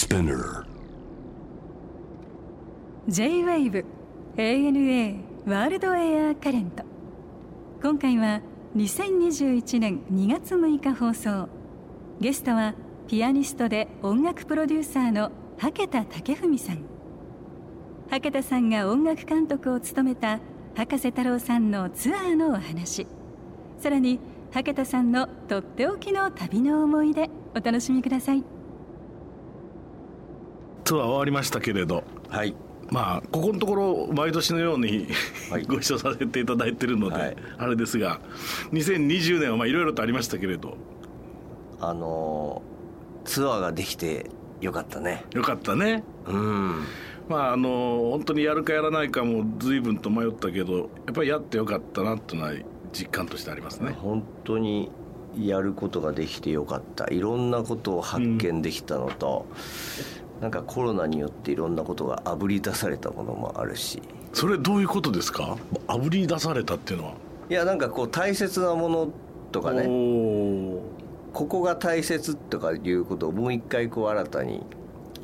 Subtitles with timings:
[0.00, 0.64] Spinner.
[3.06, 3.84] J-WAVE
[4.38, 6.84] ANA ワールドエアカレント
[7.82, 8.40] 今回は
[8.76, 11.50] 2021年2月6日放送。
[12.18, 12.72] ゲストは
[13.08, 16.78] ピアニストで音楽プロデューサーの羽田武文さん。
[18.08, 20.40] 羽田さんが音楽監督を務めた
[20.76, 23.06] 葉加瀬太郎さんのツアーのお話。
[23.76, 24.18] さらに
[24.50, 28.59] 羽田さんのとっておきの旅の思い出お楽しみください。
[30.90, 32.02] ツアー終わりましたけれど。
[32.28, 32.56] はい。
[32.90, 35.06] まあここのところ毎年のように、
[35.48, 35.62] はい。
[35.62, 37.36] ご一緒させていただいてるので、はい。
[37.58, 38.20] あれですが
[38.72, 40.76] 2020年はまあいろいろとありましたけれど。
[41.80, 42.70] あのー
[43.28, 45.24] ツアーができてよかったね。
[45.32, 46.02] よかったね。
[46.26, 46.84] うん。
[47.28, 52.54] まああの本当にやるかやらないかも随分と迷ったけどやっぱりやってよかったなっていうのは
[52.92, 53.92] 実感としてありますね。
[53.92, 54.90] 本当に
[55.38, 57.06] やることができてよかった。
[57.12, 59.46] いろんなことを発見できたのと、
[60.40, 64.02] なんかコロナによっていろんなことがあぶり出されたものもあるし。
[64.32, 65.56] それどういうことですか？
[65.86, 67.14] あぶり出されたっていうのは？
[67.50, 69.08] いやなんかこう大切なもの
[69.52, 69.86] とかね。
[69.88, 70.80] お
[71.32, 74.62] ここが大切とかいうことをもう一回こう新たに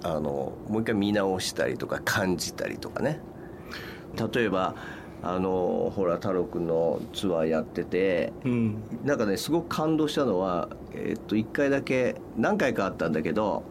[0.02, 3.20] あのもう一回見直したりとか感じたりとかね。
[4.34, 4.74] 例えば
[5.22, 8.82] あのほら太郎くんのツアーやっててーうん。
[9.04, 13.62] なんかねすごく感動したのは、えっと1回だけ何回かあったんだけど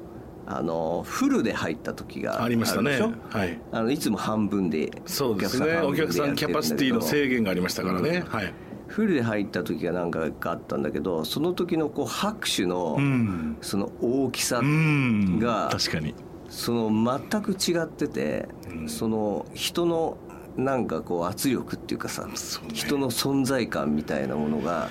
[0.48, 3.00] あのフルで入った時がありましたね。
[3.30, 3.60] はい。
[3.72, 5.78] あのいつも半分でそうですね。
[5.78, 8.54] お客さんキャパシティの制限がありましたからね、はい。
[8.88, 13.58] フルで入った時が何回かあったんだけどその時のこう拍手のうん。
[13.62, 15.40] その大きさうん。
[15.40, 16.14] が確かに。
[16.48, 18.90] その全く違ってて、うん。
[18.90, 20.18] その人の
[20.58, 22.34] なんかこう圧力っていうかさ、ね。
[22.72, 24.90] 人の存在感みたいなものが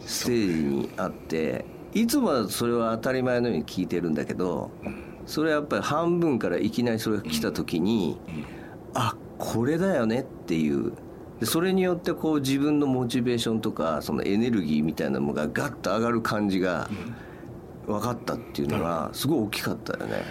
[0.00, 4.70] ステージにあっていつもはそれは当たり前のように聞いてるんだけど
[5.26, 8.18] それはやっぱり半分からいきなりそれが来た時に、
[8.92, 10.92] あこれだよねっていう。
[11.40, 16.88] でそれによってこう自分のモチベーションとかそのエネルギーみたいなものがガッと上がる感じが
[17.86, 20.22] 分かったっていうのがすごい大きかったよね。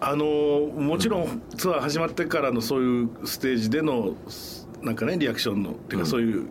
[0.00, 4.14] あのもちろんツアー始まってからのそういうステージでの
[4.82, 6.48] なんかねリアクションのっていうかそういう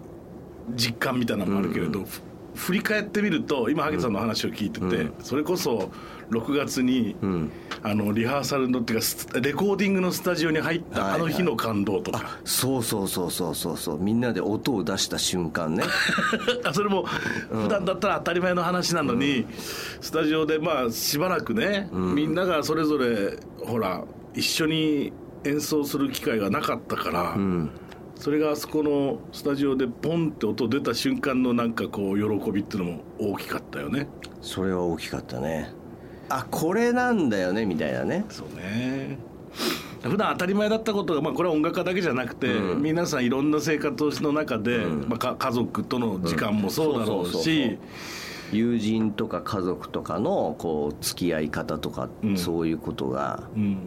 [0.76, 2.22] 実感みたいなのもあるけれど、ふ
[2.56, 5.92] 振り返ってみると今萩さんの話を聞いてて、それこそ
[6.30, 7.52] 6月に、ん。
[7.84, 14.00] あのリハーサルのっていうかスレコーディングのスタジオに入ったあの日の感動とか、そうそうそうそうそうそう。
[14.00, 15.84] みんなで音を出した瞬間ね。
[16.66, 17.04] あそれも
[17.52, 19.46] 普段だったら当たり前の話なのに、
[20.02, 25.14] スタジオでまあしばらくね、みんながそれぞれほら一緒に
[25.44, 27.38] 演奏する機会がなかったから、
[28.26, 34.08] それがあそこのスタジオでポンって音出た瞬間のなんかこう喜びっていうのも大きかったよね。
[34.42, 35.72] それは大きかったね。
[36.30, 38.26] あこれなんだよねみたいなね。
[38.30, 39.20] そうね。
[40.02, 47.78] 普段当たり前だったことが、まあ、これは音楽家だけじゃなくて、皆さんいろんな生活の中で、まあ、か家族との時間もそうだろうし
[48.52, 52.38] 友人とか家族とかのこう付き合い方とか、うん。
[52.40, 53.78] そういうことがうん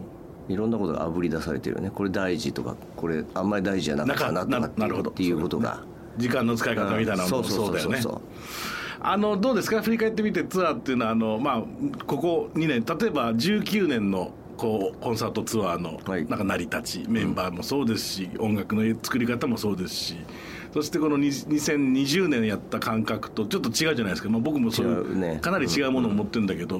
[0.49, 1.91] いろんなことがあぶり出されてるよね。
[1.93, 4.71] これ大事とかこれあんまり大事じゃなかったなと
[5.03, 5.83] かっていうことが。
[6.17, 8.01] 時間の使い方みたいなのもそうだよね。
[9.01, 9.81] あのどうですか？
[9.81, 11.63] 振り返ってみてツアーっていうのはあの、まあ、
[12.05, 16.25] ここ2年例えば19年のこうコンサートツアーのはい。
[16.25, 20.17] なんか成り立ち、メンバーもそうですし音楽の作り方もそうですし
[20.73, 25.05] そしてこのに2020年やった感覚とちょっと違うじゃないですか、まあ、僕もそう
[25.41, 26.79] かなり違うものを持ってるんだけど、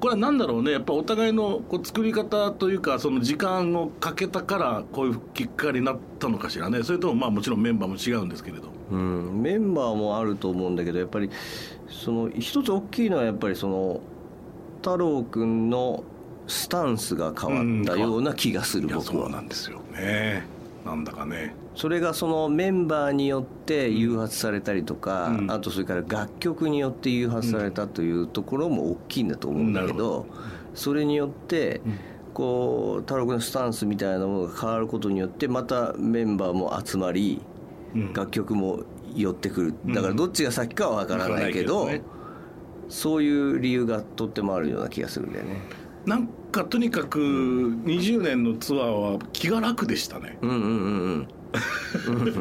[0.00, 0.72] これは何だろうね。
[0.72, 6.82] やっぱお互いのこう作り方というかその時間をかけたからこういうきっかけになったのかしらね。
[6.82, 8.68] それともまあもちろんメンバーも違うんですけれど。
[8.90, 11.30] うん、メンバーもあると思うんだけどやっぱり
[11.88, 14.00] その一つ大きいのはやっぱりその
[14.78, 16.04] 太郎くんの
[16.46, 20.46] スタンスが変わったような気がするいや僕はそうなんですよね
[20.88, 21.54] なんだかね。
[21.74, 25.50] それがそのメンバーによって誘発されたりとか、うん。
[25.50, 30.26] あとそれから楽曲によって誘発されたというところも大きいんだと思うんだけなるど。
[30.74, 31.80] それによって
[32.32, 37.42] こう太郎くんのスタンスみたいなものが変わることによってまたメンバーも集まり
[37.94, 38.12] うん。
[38.12, 38.80] 楽曲も
[39.14, 39.74] 寄ってくる。
[39.94, 41.88] だからどっちが先かは分からないけど、
[42.88, 45.60] そういう理由がとってもあるような気がするんだよね
[46.08, 50.38] なんかとにかく20年のツアーは気が楽でしたね。
[50.40, 51.28] うんうんうん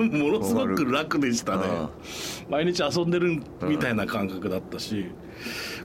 [0.01, 0.11] うん。
[0.19, 1.63] ものすごく楽でしたね。
[1.65, 1.89] あ
[2.49, 5.07] 毎日遊んでるみたいな感覚だったし、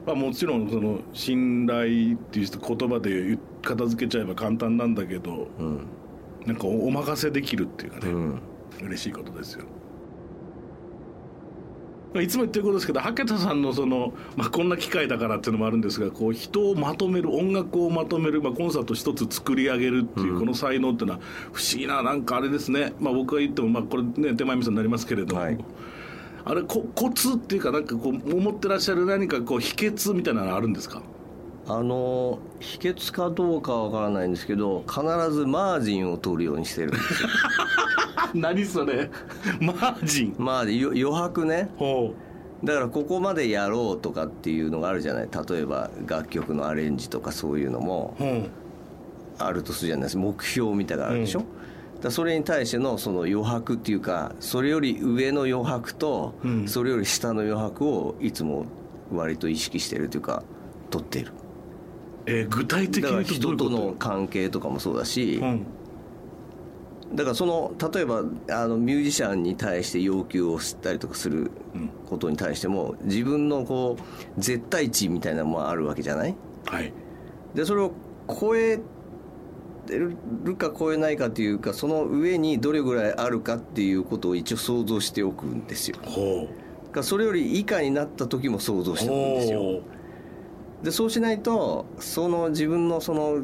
[0.06, 5.81] まあ、もちろんその信頼っていう言葉で片付けちゃえば簡単なんだけどうん。
[6.46, 8.40] なんかお任せできるっていうかね、うん。
[8.85, 9.64] 嬉しいことですよ。
[9.64, 9.81] まあ
[12.20, 21.20] いつも言ってることですけど竹田さんのその、まあ、こんな機会だからっていうのもあるんですがこう人をまとめる音楽をまとめる、まあ、コンサート一つ作り上げるっていうこの才能っていうのは
[21.53, 25.59] 不思議ななんかあれですね、まあ、僕が言っても、まあ、これね手前味噌になりますけれども、はい。
[26.44, 31.00] あれこコツっていうかなんかこう思ってらっしゃる何かこう秘訣みたいなのあるんですか？
[31.69, 35.00] あの秘訣かどうかはわからないんですけど必
[35.31, 37.29] ずマージンを取るようにしてるんですよ。
[38.35, 39.11] 何それ？
[39.61, 40.35] マージン？
[40.38, 40.81] マージン。
[40.81, 41.70] よ余白ね。
[41.76, 42.14] ほ
[42.64, 45.29] だからここまでやろうとかっていうのがあるじゃない？
[45.49, 48.17] 例えば楽曲のアレンジとかそういうのも。
[49.38, 50.23] あるとするじゃないですか。
[50.23, 51.49] 目標みたいなのがあるでしょ、だか
[52.05, 56.69] らそれに対してのその余白っていうかそれより上の余白とうん。
[56.69, 58.67] それより下の余白をいつも
[59.11, 60.44] 割と意識してるというか
[60.91, 61.32] 取っている
[62.26, 63.70] えー具体的に言うとどういうこと？
[63.70, 65.66] 人の関係とかもそうだし、うん。
[67.14, 71.50] だからその例えばあのミュージシャンに対して要求をしたりとかする
[72.08, 76.34] ことに対しても自分のこう絶対値みたいなのもあるわけじゃない？
[76.66, 76.92] はい。
[77.54, 77.92] でそれを
[78.28, 78.80] 超え
[79.88, 80.16] る
[80.56, 85.96] か超えないかっていうかその上にどれぐらいあるかっていうことを一応想像しておくんですよ。
[86.02, 86.46] だほ
[86.92, 89.60] からそれより以下になった時も想像うしておくんですよ。
[89.60, 89.82] ほ
[90.82, 93.43] でそうしないとその自分のその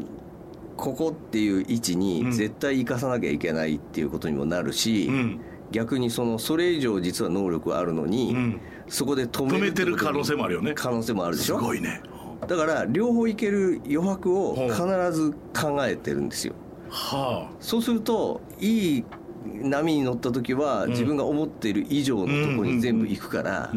[0.76, 1.98] ここっていう位置うん。
[1.98, 5.40] に絶対生かさなきゃいけないっていうことにもなるし、ううん。
[5.70, 8.60] 逆にそのそれ以上実は能力はあるのに、うん。
[8.88, 10.72] そこで止めてる可能性もあるよね。
[10.74, 11.58] 可能性もあるですしょ？
[11.58, 12.00] ごいね。
[12.46, 16.54] だから両方いける余白を必ず考えてるんですよ。
[16.88, 19.04] はそうするといい
[19.44, 20.90] 波に乗った時はん。
[20.90, 23.72] 自分が思っている以上のところに全部行くから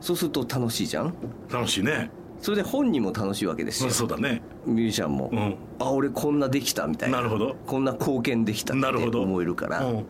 [0.00, 1.14] そうすると楽しいじゃん？
[1.50, 2.10] 楽しいね
[2.42, 4.42] それで本人も楽しいわけですそよそうだね。
[4.66, 5.56] ミュージシャンも、うん。
[5.78, 7.18] あ俺こんなできたみたいな。
[7.18, 7.56] なるほど。
[7.66, 9.22] こんな貢献できたってなるほど。
[9.22, 9.86] 思えるから。
[9.86, 10.04] うん。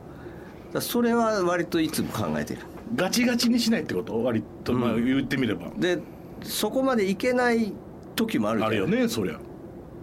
[0.72, 2.62] らそれは割といつも考えてる。
[2.96, 4.22] ガチガチにしないってこと？
[4.24, 5.04] 割と、まあ、うん。
[5.04, 5.98] 言ってみれば、で
[6.42, 7.72] そこまでいけない
[8.16, 8.70] 時もあるじゃん。
[8.70, 9.38] あるよねそりゃ、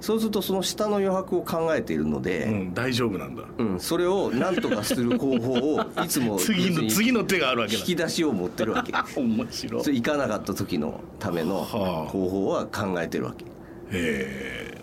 [0.01, 3.43] そうするとその下の余白を考えているのうで、ん、大丈夫なんだ。
[3.57, 7.79] うんそれを何とかする方法を いつも次の次の手があるわけだ。
[7.79, 8.93] 引き出しを持ってるわけ。
[9.19, 9.83] 面白い。
[9.83, 12.09] それ行かなかった時のためのはあ。
[12.09, 13.45] 方法は考えてるわけ。
[13.45, 13.49] へ
[13.93, 14.79] え。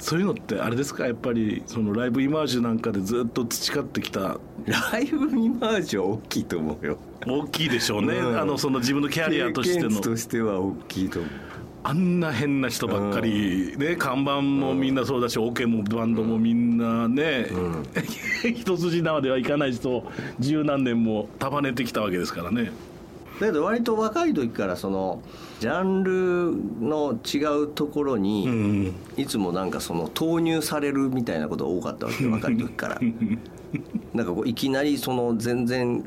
[0.00, 1.06] そういうのってあれですか？
[1.06, 4.38] やっぱりそのライブイマージュなんかでずっと培ってきた。
[4.66, 6.98] ライブイマージュは大きいと思うよ。
[7.26, 8.38] 大きいでしょうね、うん。
[8.40, 9.88] あのその自分のキャリアとしての。
[9.88, 11.30] 経験値としては大きいと思う
[11.86, 17.46] あんな変な人ばっかり、ね看板もみんなそうだし、オ、ケもバンドもみんなね、
[18.42, 20.10] 一筋縄ではいかない人を
[20.40, 22.72] 十何年も束ねてきたわけですからね。
[23.38, 25.20] だけど割と若い時からその
[25.60, 28.94] ジャンルの違うところうにん。
[29.18, 33.00] いつもなんかその投入されるみたいなことが多かったわけよ 若い時から。
[34.14, 36.04] なんかこういきなりその全然違う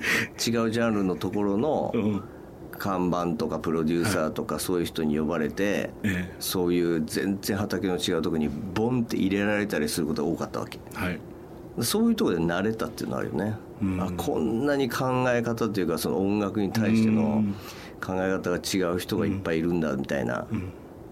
[0.71, 2.21] ジャンルのところのうん
[2.77, 10.79] 看板とかプロデューサーとかそういう人に呼ばれてえそういう全然畑の違うところにボンって入れられたりすることが多かったわけ。
[10.93, 11.19] えはい。
[11.81, 14.01] そういうところで慣れたっていうのはあるよね、うん。
[14.01, 17.43] あこんなに考え方というかその音楽に対しての
[18.03, 20.47] 考え方が違う人がいっぱいいるんだみたいな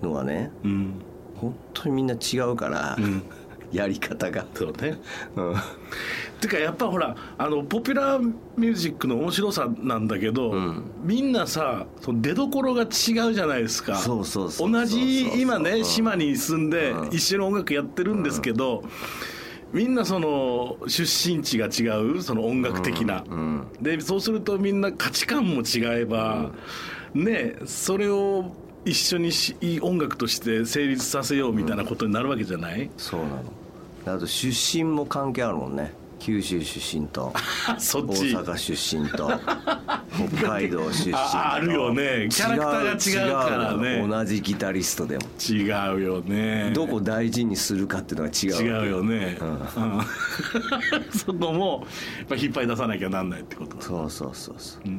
[0.01, 0.93] のはねうん。
[1.35, 3.23] 本当にみんな違うから、ん
[3.71, 4.97] やり方が、そうね。
[5.35, 5.55] うん。
[6.39, 10.83] てかやっぱほらあのポピュラーミュージックの面白さなんだけど、ん。
[11.03, 13.95] みんなさその出どころが違うじゃないですか。
[13.95, 15.85] そうそうそう同じ今ねうん。
[15.85, 17.07] 島に住んでうん。
[17.07, 18.83] 一緒に音楽やってるんですけど、
[19.71, 23.67] みんなその出身地が違うその音楽的な、うん。
[23.81, 26.51] でそうするとみんな価値観も違えば、
[27.13, 28.53] ねそれを
[28.85, 33.43] 一緒にしいい音楽として成立させようみたいなことになるわけじゃない、そうなの。
[34.05, 35.93] あと出身も関係あるもんね。
[36.19, 37.33] 九州出身と。
[37.67, 38.25] 大 そっち。
[38.25, 39.31] 阪出身と。
[40.37, 41.17] 北海道出身と。
[41.19, 42.27] ああるよね。
[42.31, 42.61] キャラク
[42.97, 44.07] ターが違うからね。
[44.07, 45.23] 同じギタリストでも。
[45.47, 45.63] 違
[45.95, 46.71] うよね。
[46.73, 49.49] どこ大事にするかっていうのが違う違うよね、うん。
[49.49, 50.01] うん。
[51.13, 51.85] そこも
[52.19, 53.77] やっぱ引っ張り出さなきゃなんないってこと。
[53.79, 54.89] そうそうそうそう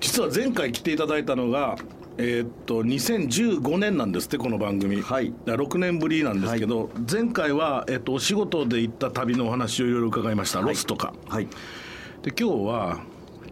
[0.00, 1.76] 実は前回来ていただいたのが
[2.20, 5.00] えーっと2015年なんですってこの番組。
[5.02, 5.32] はい。
[5.44, 11.14] だから6年ぶりなんですけど、前回は、えっとお仕事で行った旅のお話をいろいろ伺いました、ロスとか。
[11.28, 11.46] はい。
[12.22, 13.00] で今日は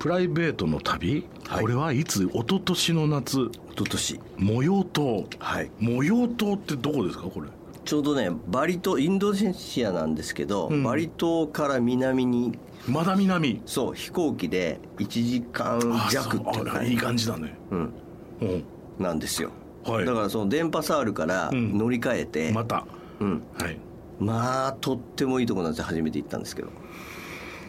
[0.01, 1.63] プライベートの旅、はい。
[1.63, 2.25] これはいつ？
[2.25, 3.39] 一昨年の夏。
[3.39, 4.21] 一昨年。
[4.37, 5.25] 模様島。
[5.39, 5.71] はい。
[5.79, 7.29] 模様島ってどこですか？
[7.29, 7.49] これ。
[7.85, 10.83] ちょうどねバリ島インドネシアなんですけど、ん。
[10.83, 13.63] バリ島から南にまだ南？
[13.67, 17.57] そう飛行機で1時間あ弱っていうかいい感じだね。
[17.71, 17.93] うん、
[18.41, 18.65] うん。
[18.99, 19.51] なんですよ、
[19.85, 20.07] はい。
[20.07, 21.77] だからその電波サールからん。
[21.77, 22.87] 乗り換えて、また。
[23.21, 23.79] うん、はい。
[24.19, 25.85] まあとってもいいとこなんですよ。
[25.85, 26.69] 初めて行ったんですけど。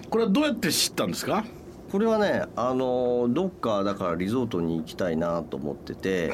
[0.09, 1.43] これはどうやって知ったんですか？
[1.91, 6.33] これはねあのどっかだからリゾートに行きたいなと思ってて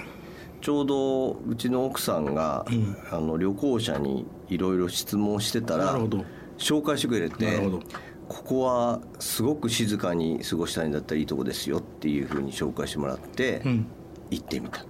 [0.62, 2.66] ちょうどうちの奥さんが、
[3.12, 6.26] あの旅行者にいろいろ質問してたらなるほど。
[6.58, 7.84] 紹介してくれてなるほど
[8.30, 13.86] ここはすごく静かに過ごしたいんだったらいいとこですよっていうふうに紹介してもらって、うん。
[14.32, 14.84] 行ってみた。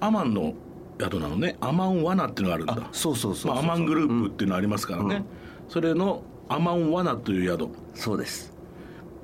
[0.00, 0.54] アマンの
[1.00, 1.56] 宿なのね。
[1.60, 2.88] アマン罠っていうのがあるんだ。
[2.92, 5.24] そうそうそうそうまあ、アマングループっていうのありますからね、
[5.68, 7.68] それのアマン罠という宿。
[7.94, 8.52] そうです。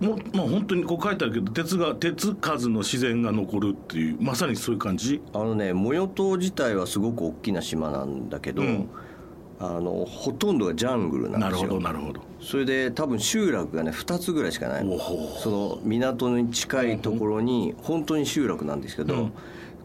[0.01, 5.21] もうまあ本当にこう書いてあるけど鉄が鉄数の自然が残るっていうまさにそういう感じ？
[5.35, 8.89] あのねモヨ島自体はすごく大きな島なんだけど、うん
[9.63, 12.21] あのほとんどがジャングルなんなるほですよどなるほど。
[12.41, 14.87] それで多分集落がね2つぐらいしかない
[15.43, 19.33] その港に近いところに本当に集落なんですけど、うん。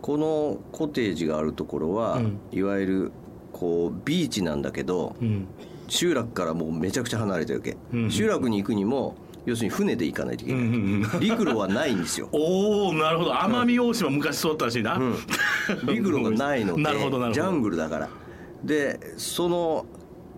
[0.01, 2.39] このコテージがあるところは、うん。
[2.53, 3.12] いわゆる
[3.51, 5.48] こうビーチなんだけどうん。
[5.89, 9.15] 集落からもうめちゃくちゃ離れてるわけ、うん集落に行くにも
[9.46, 12.29] 要するに船で行かないといけない、うんうんうん陸路はないんですよ。
[12.34, 13.32] おおなるほど。
[13.34, 15.00] 奄美大島昔そうだったらしいな、
[15.84, 17.34] 陸路がないので なるほどなるほど。
[17.34, 18.10] ジャングルだから
[18.65, 19.86] でその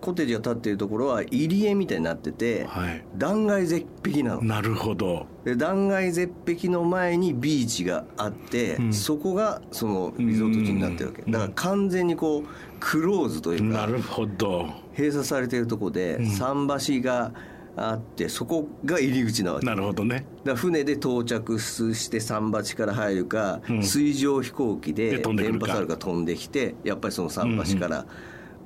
[0.00, 3.04] コテージが建っているところは入り江みたいになってて、はい。
[3.16, 4.42] 断崖絶壁なの。
[4.42, 5.26] なるほど。
[5.44, 8.92] で断崖絶壁の前にビーチがあって、ん。
[8.92, 11.22] そこがそのリゾート地になってるわけ。
[11.22, 11.32] うん。
[11.32, 12.44] だから完全にこう
[12.78, 14.68] クローズというかなるほど。
[14.96, 17.32] 閉鎖されているところで桟橋が
[17.78, 19.66] あってそこが入り口なわけ。
[19.66, 20.26] なるほどね。
[20.44, 23.82] ら船で到着して桟橋から入るか、うん。
[23.82, 28.06] 水上飛行機で電波サルが飛んできてやっぱりその桟橋から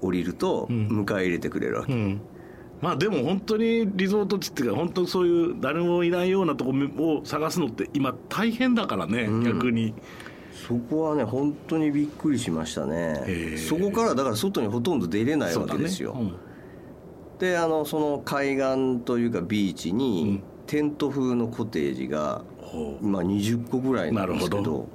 [0.01, 2.21] 降りると迎え入れてくれるわけ、うん。
[2.81, 9.95] まあでも本当にリゾート地っていうか本当そういう誰もいないようなとこを探すのって今大変だからね、逆に。
[10.67, 13.57] そこはね本当にびっくりしましたね。
[13.69, 16.35] そこからだから外にほとんど出れないわけですよ、うん
[17.43, 23.05] であのその海岸というかビーチに、テント風のコテージが、ほう。
[23.05, 24.89] まあ、20個ぐらいなんですけなるほ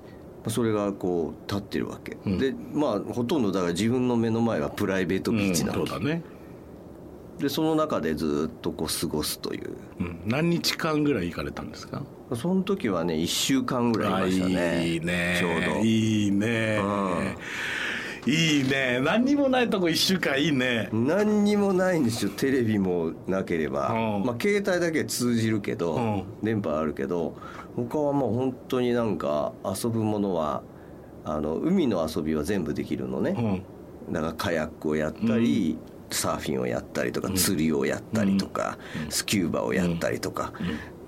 [0.45, 0.49] ど。
[0.49, 2.37] それがこう立ってるわけ、うん。
[2.37, 6.23] でまあほとんどだから自分の目の前はプライベートビーチなの、うんそうだね、
[7.37, 9.73] でその中でずっとこう過ごすという。
[9.99, 12.01] うん、何日間ぐらい行かれたんですか？
[12.33, 14.57] その時はね1週間ぐらいいましたね。
[14.57, 15.37] あいいね。
[15.37, 15.81] ちょうど。
[15.83, 16.79] いいね、
[18.27, 18.99] いいね。
[19.01, 20.89] 何にもないとこ1週間いいね。
[20.91, 22.31] 何にもないんですよ。
[22.31, 24.25] テレビもなければ、うん。
[24.25, 26.23] まあ、携帯だけは通じるけど、うん。
[26.43, 27.35] 電波あるけど
[27.75, 30.61] 他はもう本当になんか遊ぶものは
[31.23, 33.63] あの海の遊びは全部できるのうね、ん
[34.13, 35.77] だからカヤックをやったり、
[36.09, 38.77] サーフィンをやったりとか釣りをやったりとか、
[39.09, 40.53] スキューバをやったりとか、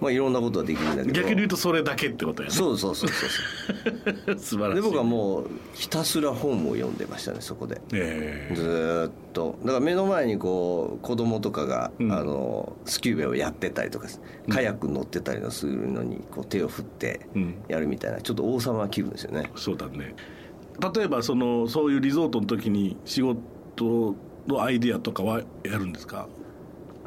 [0.02, 1.12] まあ、いろんなことはできるんだけど。
[1.12, 2.56] 逆に言うとそれだけってことやね。
[2.56, 4.76] そうそうそうそう 素晴らしい。
[4.76, 7.82] で僕はもうひたすら本を読んでましたねそこで。
[7.94, 9.58] えずーっと。
[9.64, 12.12] だから目の前にこう子供とかが、うん。
[12.12, 14.08] あのスキューバをやってたりとか
[14.50, 17.56] カヤックに乗ってたりするのにこう手を振ってうん。
[17.68, 19.50] やるみたいなちょっと王様気分ですよね。
[19.54, 20.16] ーそうだね。
[20.96, 24.16] 例えばそのそういうリゾートの時に仕事
[24.48, 26.28] のアイディアとかはやるんですか？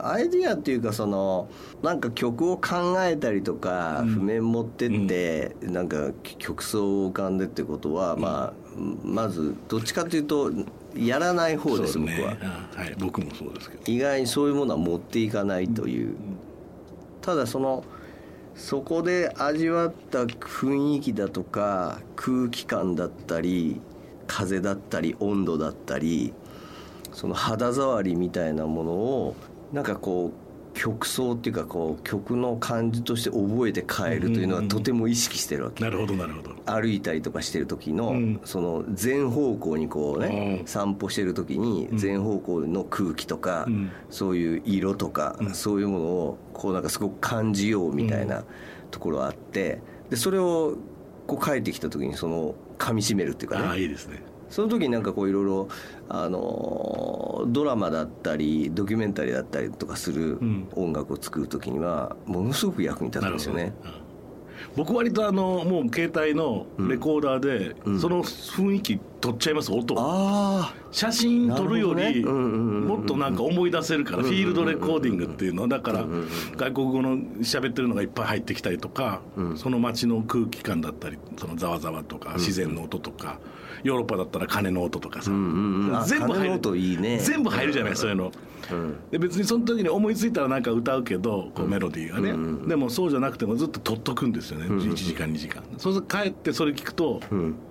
[0.02, 1.49] アイディアっていうかその
[1.82, 10.50] なんか曲を考えたりとか、譜面持ってって、なんか曲奏を浮かんでってことは、まあまずどっちかというと
[10.97, 12.37] やらない方です、僕は。
[12.42, 12.94] あはい。
[12.99, 13.82] 僕もそうですけど。
[13.87, 16.14] 意外にそういうものは持っていかないという、
[17.21, 17.85] ただその
[18.54, 23.80] そこで味わった雰囲気だとか空気感だったり
[24.26, 26.35] 風だったり温度だったり
[27.12, 29.37] その肌触りみたいなものを
[29.72, 35.84] なんかこう曲奏っていうかこう曲の感じとして覚えて帰るというのはとても意識してるわけ。
[35.84, 36.54] なるほどなるほど。
[36.64, 38.40] 歩いたりとかしてる時の、うん。
[38.44, 40.66] その全方向にこうね、うん。
[40.66, 43.90] 散歩してる時に全方向の空気とか、うん。
[44.08, 48.44] そういう色とか、そういうものをこうなんかすごく感じようみたいな
[48.92, 50.76] ところがあってでそれを
[51.26, 54.22] こう帰ってきた時にその噛みしめるっていうかああねいいですね
[54.52, 55.68] その時になんかこういろいろ
[56.09, 60.68] あのドラマだったりドキュメンタリーだったりとかするん。
[60.75, 63.73] 音楽を作る時にはものすごく役に立つんですよね。
[63.82, 63.90] うん。
[64.76, 69.94] 僕割とあのもう携帯のレコーダーで、その雰囲気撮っちゃいます音。
[70.90, 75.66] 写真撮るよりもっとなんか思い出せるからフィールドレコーディングっていうの。
[75.66, 76.06] だから
[76.56, 79.21] 外国語の喋ってるのがいっぱい入ってきたりとか
[79.56, 83.40] その街の空気感だったりそのざわざわとか自然の音とか
[83.82, 85.30] ヨーロッパだったら鐘の音とかさ。
[85.30, 85.96] んうんうん。
[85.96, 86.76] あ全部入る。
[86.76, 87.18] いいね。
[87.18, 88.32] 全部入るじゃないそういうの。
[89.10, 92.68] で別にその時に思いついたらなんか歌うけどこうメロディーがね。
[92.68, 94.66] でもそうじゃなくてもずっと撮っとくんですよね。
[94.66, 95.62] 1時間2時間。
[95.78, 97.20] そうすると帰ってそれ聞くと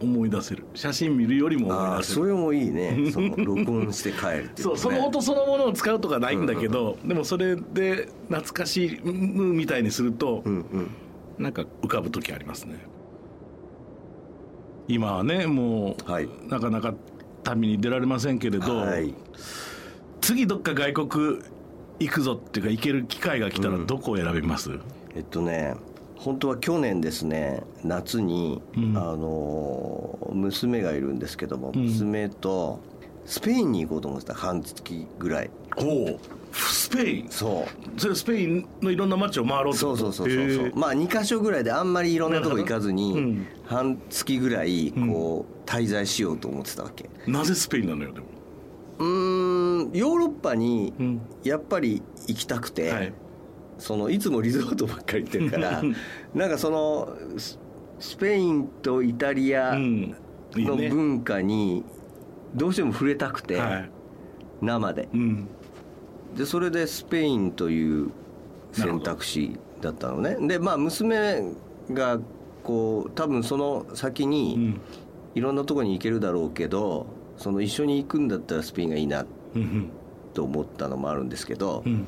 [0.01, 0.65] 思い出せる。
[0.75, 2.15] 写真見るよりも思い出せる。
[2.15, 3.09] それもいいね。
[3.11, 10.43] その録音して帰るっていうそうその音そのものを使うとかないんだけど、でもそれで懐かしいみたいにすると、
[11.37, 12.75] なんか浮かぶ時ありますね
[14.93, 16.29] 今はねもう、はい。
[16.47, 16.93] なかなか
[17.43, 19.13] 旅に出られませんけれど、はい。
[20.19, 21.39] 次どっか外国
[21.99, 24.71] 行くぞっていうか行ける機会が来たらどこを選びます、
[25.15, 25.75] えっとね
[26.17, 28.97] 本当は去年ですね夏に、うん。
[28.97, 31.77] あの娘がいるんですけども、ん。
[31.77, 32.79] 娘と
[33.25, 35.49] スペインに行こうと思ってた半月ぐらい。
[35.77, 36.19] おお
[36.51, 37.29] スペイン。
[37.29, 37.99] そう。
[37.99, 39.79] それスペインのいろんな街を回ろうと？
[39.79, 47.09] そうそうそうそうそう、まあ2か所ぐらいであんまりいろんなとこ行かずに、半月ぐらいこう滞在しようと思ってたわけ。
[47.27, 48.25] なぜスペインなのよでも？
[48.99, 51.21] うーんヨーロッパにうん。
[51.43, 53.13] やっぱり行きたくて、はい。
[53.77, 55.81] そのいつもリゾートばっかり行ってるから
[56.35, 57.57] なんかそのス
[57.99, 61.83] スペインとイタリアの文化に
[62.53, 63.91] どうしても触れたくて、はい。
[64.61, 65.07] 生で。
[65.13, 65.47] うん
[66.35, 68.11] でそれでスペインという
[68.71, 70.35] 選択肢だったのね。
[70.47, 71.43] でまあ娘
[71.91, 72.19] が
[72.63, 74.81] こう多分その先うにん。
[75.33, 77.05] いろんなとこに行けるだろうけど
[77.37, 79.89] その一緒に行くんだったらスペインがいいなうん
[80.33, 82.05] と思ったのもあるんですけど、うん。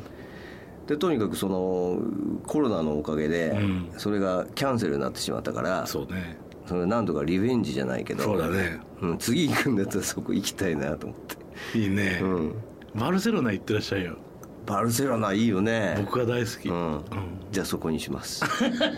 [0.87, 1.99] でとにかくその
[2.45, 3.89] コロナのおかげでうん。
[3.97, 6.37] それがキャンセルになってしまったから、そうね。
[6.65, 8.79] それなんとかリベンジじゃないけどそうだね。
[9.01, 11.19] うん、次行くんだったらそこ行きたいなと思っ
[11.73, 12.55] て、いいね、うん、
[12.95, 14.17] バルセロナ行ってらっしゃいよ。
[14.65, 15.95] バルセロナいいよね。
[15.97, 17.03] 僕が大好き、うん、
[17.51, 18.43] じゃあそこにします。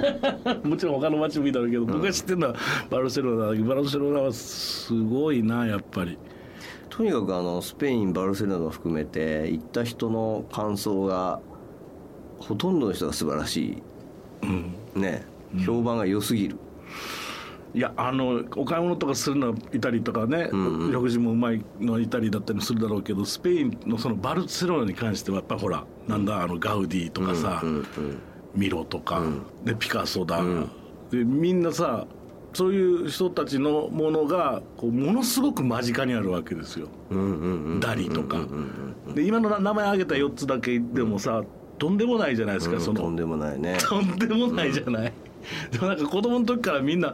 [0.64, 2.56] もちろん他の街もいいだろうけど、僕が知ってるのは
[2.90, 6.18] バルセロナだけどバルセロナはすごいなやっぱり。
[6.90, 11.40] とにかくあのスペインバルセロナを含めて行った人の感想が
[12.40, 13.82] ほとんどの人が素晴らし
[14.44, 14.76] うん。
[14.96, 15.26] いね。
[15.66, 16.58] 評判が良すぎる、
[17.76, 20.92] いやあのお買い物とかするのはいたりとかね、うんうん。
[20.94, 27.86] 食事もうまいのはいたりだったりするだろうけどスペインのそのバルセロナに関してはやっぱほらなんだあのガウディとかさ、うんうん
[28.56, 29.22] ミロとか、
[29.66, 30.70] でピカソだ、ん。
[31.12, 32.08] でみんなさ
[32.54, 41.44] そういう人たちのものがこうものすごく間近にあるわけですよ、うんうんうんダリとか、うんうんで今の名前挙げた4つだけでもさ、
[41.78, 43.02] とんでもないじゃないですか、うんその。
[43.02, 43.78] とんでもないね。
[43.82, 45.14] とんでもないじゃない、
[45.72, 47.14] でもなんか子供の時からみんな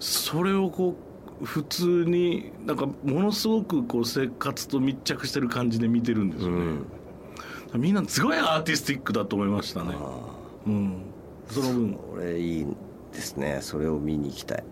[0.00, 0.96] それをこ
[1.40, 6.56] う普通になんかものすごくこう生活と密着してる感じで見てるんですよね、
[7.74, 7.80] うん。
[7.80, 9.96] みんなすごいアーティスティックだと思いましたね。
[10.66, 11.02] うん。
[11.48, 11.94] その分。
[11.94, 12.66] これいい
[13.12, 13.58] ですね。
[13.60, 14.64] それを見に行きたい。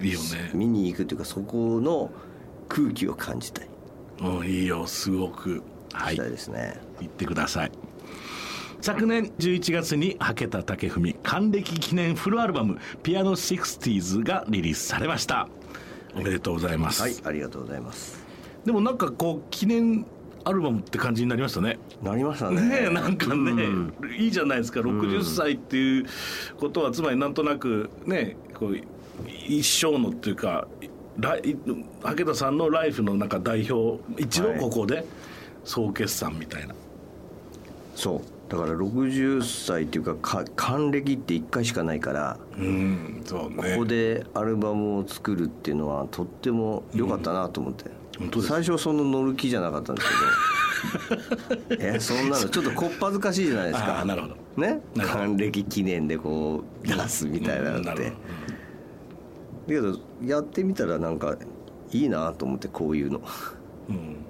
[0.00, 0.50] いいよね。
[0.52, 2.10] 見に行くというかそこの
[2.68, 3.68] 空気を感じたい。
[4.20, 4.86] うんいいよ。
[4.86, 5.62] すごく。
[5.92, 6.14] はい。
[6.14, 7.72] したいですね、行ってください
[8.86, 15.48] 昨年11月に武田武文還暦記念フルアルバム「ピアノ 60s」がリリースされました。
[16.14, 18.24] おめでとうございます、はいありがとうございます。
[18.64, 20.06] でもなんかこう記念
[20.44, 21.80] アルバムって感じになりましたね。
[22.00, 22.60] なりましたね。
[22.62, 24.14] ねえなんかね、うん。
[24.20, 24.78] いいじゃないですか。
[24.78, 26.06] 60歳っていう
[26.56, 28.76] ことはつまりなんとなくねこう
[29.48, 30.68] 一生のっていうか
[31.18, 35.04] 武田さんのライフのなんか代表一度ここで
[35.64, 36.74] 総決算みたいな、
[37.96, 43.56] そうだから60歳っていうかか還暦って1回しかないからうんそうね。
[43.74, 51.76] ここでアルバムを作るっていうのはとっても良かったなと思って、本当です最初その乗る気じゃなかったんですけど。
[51.80, 54.04] えそんなのちょっとこっぱずかしいじゃないですか。
[54.04, 54.36] なるほど。
[54.56, 54.80] ね？
[54.96, 57.96] 還暦記念でこう出すみたいなのって、うん
[59.66, 61.36] だけどやってみたらなんか
[61.90, 63.20] いいなと思ってこういうの。
[63.88, 64.25] うん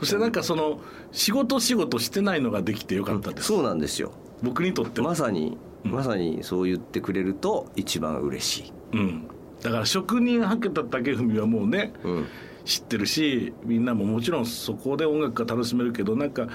[0.00, 0.80] そしてなんかその
[1.12, 4.12] 仕事仕事してないのができてよかったです、そうなんですよ。
[4.42, 5.08] 僕にとっては。
[5.08, 9.28] まさにまさにそう言ってくれると一番嬉しい、うん、
[9.62, 12.26] だから職人武田武文はもうね、うん、
[12.64, 16.48] 知ってるしみんなももちろんそこで音楽が楽しめるけどなんか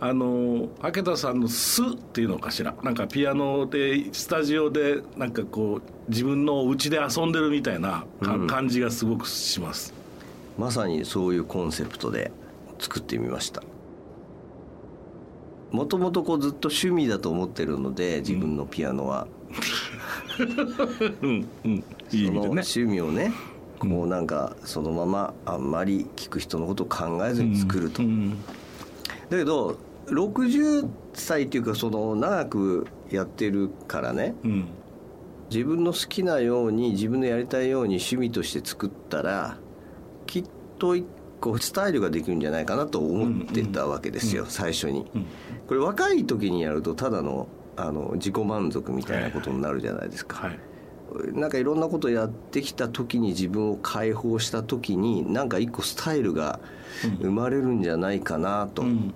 [0.00, 2.74] あの武田さんの「素」っていうのかしら。
[2.82, 8.46] なんかピアノでスタジオでなんかこう自分の家で遊んでるみたいなかうん。
[8.46, 9.92] 感じがすごくします、
[10.58, 12.32] まさにそういうコンセプトで
[12.80, 13.62] 作ってみました。
[15.70, 19.28] もともとこうずっと趣味だと思ってるので自分のピアノは、
[21.20, 21.84] うんうん。
[22.10, 22.62] いい意味でね。
[22.64, 23.32] その趣味をね
[23.78, 28.36] こうなんかそのままあんまり聴く人のことを考えずに作ると、うん
[29.30, 34.68] だけど60歳っていうかその長くやってるからねうん。
[35.50, 39.58] 自分の好きなように自分のやりたいように趣味として作ったら
[40.26, 40.44] きっ
[40.78, 41.04] と一
[41.40, 45.26] 個スタイルができるんじゃないかなと思ってたわけですよ、最初に、うん。
[45.66, 50.58] これ若い時にやるとただのあの自己満足みたいなことになるじゃないですか、はい。
[51.32, 56.60] なんかいろんなことやってきた時に自分を解放した時になんか一個スタイルが
[57.20, 59.14] 生まれるんじゃないかなと、うん。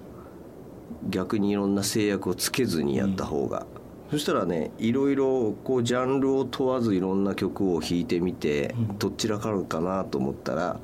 [1.10, 3.66] 逆にいろんな制約をつけずにやった方が、
[4.10, 10.80] そしたらねいろいろこうジャンルを問わずいろんな曲を弾いてみて、どちらかるかなと思ったら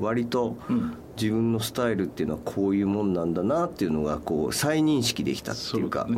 [0.00, 0.56] 割と
[1.20, 6.08] 自分のスタイルっていうのはこういうもんなんだなっていうのがこう再認識できたっていうか。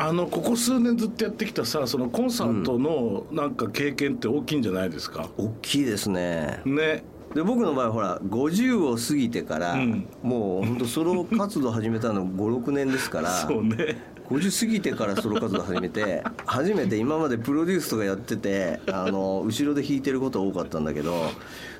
[0.00, 6.62] あのここ数年ずっとやってきたさそのコンサートのなんか経験って大きいんじゃないですか、大きいですね。
[6.64, 7.02] ね。
[7.34, 10.08] で僕の場合ほら50を過ぎてから、うん。
[10.22, 13.30] もう本当ソロ活動始めたの56年ですから。
[13.46, 21.30] そうね50過ぎてからソロ活動始めて初めて今までプロデュースとかやっててあの後ろで弾いてることは多かったんだけど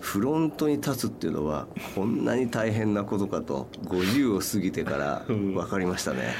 [0.00, 6.34] フロントに立つっていうのはこんなに大変なことかと50を過ぎてから分かりましたね。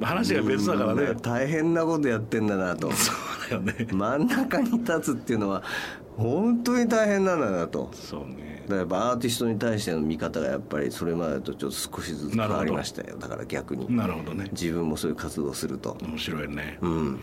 [0.00, 1.02] 話が別だからね。
[1.02, 2.90] うん大変なことやってんだなと。
[2.92, 3.86] そうだよね。
[3.92, 5.62] 真ん中に立つっていうのは
[6.16, 7.90] 本当に大変なんだなと。
[7.92, 8.62] そうね。
[8.64, 13.16] だからやっぱアーティストに対しての見方がやっぱりそれまでとちょっと少しずつ変わりましたよ。
[13.18, 13.94] だから逆に。
[13.94, 14.48] なるほどね。
[14.52, 15.96] 自分もそういう活動をすると。
[16.02, 16.78] 面白いね。
[16.80, 17.20] うん。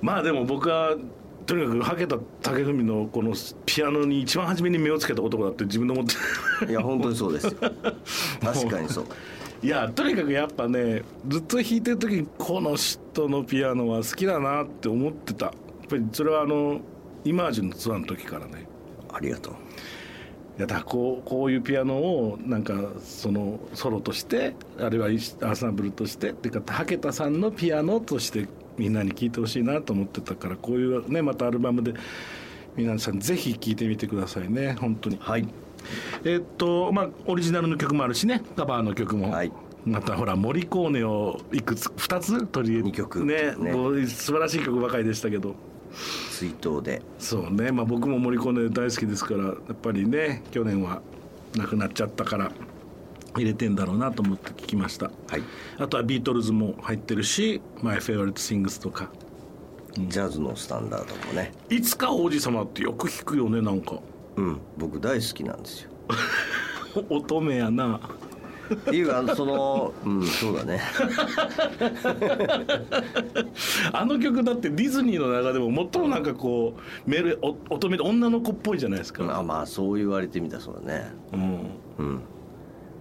[0.00, 0.96] まあでも僕は
[1.46, 3.34] とにかくはけた武文のこの
[3.66, 6.06] ピアノに一番初めに目をつけた男だって自分で思っ
[6.66, 7.52] ていや本当にそうですよ。
[8.40, 9.04] 確かにそう。
[9.62, 15.46] いやとにかくやっぱねずっと弾いてる時にこの人のピアノは好きだなって思ってた。
[15.46, 15.54] やっ
[15.88, 16.80] ぱりそれはあの
[17.24, 18.66] イマージュのツアーの時からね。
[19.12, 19.54] ありがとう。
[20.56, 31.94] いやだこうこういうピアノをなんかそのソロとしてあるいはアンサンブルとしてっていうか武田さんのピアノとしてみんなに聴いてほしいなと思ってたからこういうねまたアルバムで
[32.76, 35.18] 皆さんぜひ聴いてみてくださいね本当に。
[35.20, 35.48] はい。
[36.24, 39.50] えっとまあオリジナルの曲もあるしねカバーの曲も、はい。
[39.84, 43.54] またほらモリコーネをいくつ2つ取り入れ二曲ね
[44.06, 45.56] 素晴らしい曲ばかりでしたけど
[46.30, 47.02] 追悼で。
[47.18, 51.02] そうね、まあ、僕もモリコーネ大好きですからやっぱりね去年は
[51.56, 52.50] 亡くなっちゃったから
[53.34, 55.10] 入れてんだろうなと思って聞きました。
[55.28, 55.42] はい。
[55.78, 59.10] あとはビートルズも入ってるし「マイ・フェイバリット・シングス」とか
[59.98, 64.00] ジャズのスタンダードもね「いつか王子様」ってよく聞くよねなんか。
[64.36, 64.60] うん。
[64.76, 65.90] 僕大好きなんですよ。
[67.10, 68.00] 乙女やな
[68.72, 70.80] っていうかそのうんそうだね。
[73.92, 76.74] あの曲だってディズニーの中でも最もなんかこ
[77.06, 81.12] うメールお乙女で女の子っぽいじゃないですか、まあまあそう言われてみたらそうだね。
[81.32, 82.20] うん、うん。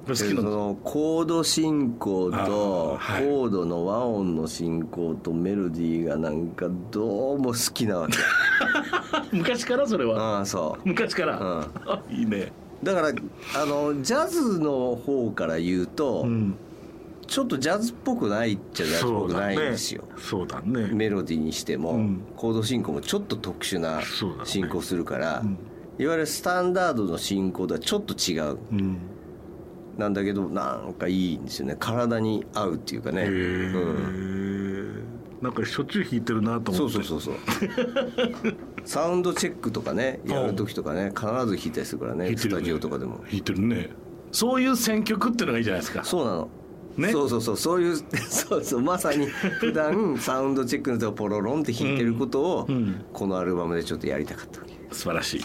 [0.05, 0.77] 好きなの？
[0.83, 8.17] コード進行とコードの和音の進行とメロディーがなんかどうも好きなわけ。
[9.31, 10.39] 昔からそれは？
[10.39, 11.45] ああそ昔から、うん。
[11.89, 12.51] あ いいね。
[12.59, 16.55] うだからあのジャズの方から言うと、うん。
[17.25, 20.89] ちょっとジャズっぽくないっちゃジャズっぽくないんですよ、そうだね。
[20.91, 22.21] メロディーにしても、うん。
[22.35, 24.01] コード進行もちょっと特殊な
[24.43, 25.57] 進行するから、ん。
[25.97, 28.57] いわゆるスタンダードの進行とはちょっと違う。
[28.71, 28.97] うん。
[29.97, 31.77] なんだけどなんかいいんですよね。
[31.79, 34.52] 体に合うっていうかね、うん
[35.43, 36.93] なんかしょっちゅう弾いてるなと思って。
[36.93, 38.55] そうそうそうそう。
[38.85, 42.37] サウンドチェックとかねやる時とかね必ず弾いたりするからねね。
[42.37, 43.23] スタジオとかでも。
[43.29, 43.89] 弾いてるね。
[44.31, 46.03] そういう選曲っていうのがいいじゃないですか。
[46.03, 46.49] そうなの。
[46.97, 47.11] ね。
[47.11, 47.57] そうそうそう。
[47.57, 47.95] そういう
[48.29, 48.81] そうそう。
[48.81, 52.75] まさに普段サウンドチェックのとこポロロンって弾いてることを、うん。
[52.75, 53.05] うん。
[53.11, 54.61] このアルバムでちょっとやりたかった
[54.95, 55.41] 素晴らしい。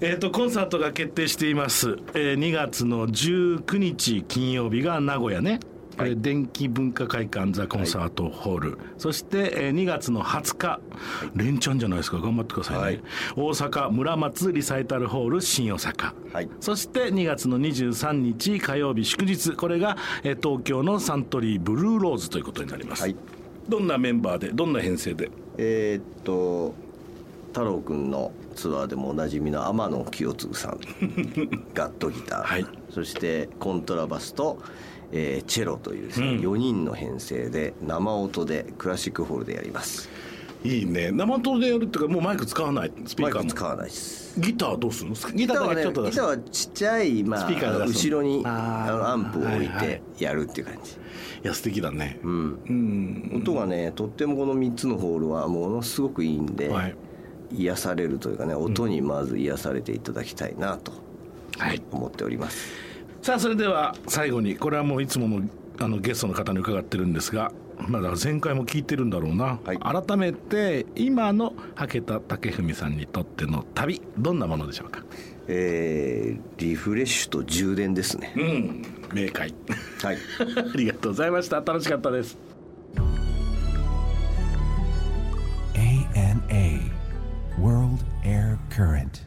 [0.00, 5.60] えー、とコンサートが決定しています、えー2月の19日金曜日が名古屋ね、
[5.96, 6.10] はい。
[6.10, 10.80] えー電気文化会館ザ・コンサートホール、そして、えー2月の20日、
[11.34, 12.18] 連チャンじゃないですか。
[12.18, 13.02] 頑張ってくださいね、はい。
[13.36, 16.48] 大阪村松リサイタルホール新大阪、はい。
[16.60, 19.52] そして2月の23日火曜日祝日。
[19.52, 23.16] これが、えー東京のサントリーブルーローズということになります、はい。
[23.68, 25.30] どんなメンバーでどんな編成で？
[25.58, 26.74] えーっと
[27.48, 30.78] 太郎くんのツアーでもおなじみの天野清次さん。
[31.72, 32.66] ガットギター、はい。
[32.90, 34.58] そしてコントラバスと、
[35.12, 36.40] えーチェロというですね、うん。
[36.40, 40.08] 4人の編成で生音でクラシックホールでやります。
[40.64, 41.10] いいね。
[41.12, 42.92] 生音でやるっていうかもうマイク使わない？
[43.04, 43.50] スピマーカーも？
[43.50, 44.40] 使わないです。
[44.40, 45.16] ギターはどうするの？
[45.16, 49.86] ギギターはねギターはちっちゃい、まあ、スピーカー後ろにあのアンプを置いはいはい。
[49.86, 50.94] てやるっていう感じ、い
[51.42, 52.18] や素敵だね。
[52.22, 52.58] うん。
[52.66, 53.42] うん。
[53.42, 56.96] 音がねとってもこの3つのホールはものすごくいいんで、はい。
[57.52, 60.92] 癒されるというかね音にまず癒されていただきたいなと
[61.58, 61.82] はい。
[61.92, 62.72] 思っております、
[63.24, 65.48] さあそれでは最後にこれはもういつもの
[65.80, 75.02] あのゲストの方に伺ってるんですが、ま、だ前回も聞いてるんだろうな、はい、改めて今の羽田武文さんにとっての旅どんなものでしょうか？
[75.48, 78.34] えー、リフレッシュと充電ですね。
[78.36, 78.82] うん。
[79.14, 79.54] 明快。
[80.02, 80.18] はい。
[80.74, 81.62] ありがとうございました。
[81.62, 82.36] 楽しかったです。
[85.72, 86.92] ANA
[87.58, 89.23] World Air Current.